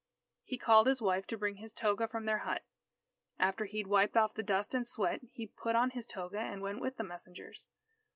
[0.43, 2.63] He called his wife to bring his toga from their hut.
[3.37, 6.59] After he had wiped off the dust and sweat, he put on his toga and
[6.63, 7.69] went with the messengers.